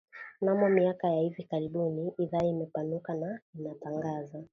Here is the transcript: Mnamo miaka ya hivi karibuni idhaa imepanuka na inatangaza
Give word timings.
Mnamo 0.41 0.69
miaka 0.69 1.07
ya 1.09 1.21
hivi 1.21 1.43
karibuni 1.43 2.13
idhaa 2.17 2.45
imepanuka 2.45 3.13
na 3.13 3.39
inatangaza 3.59 4.43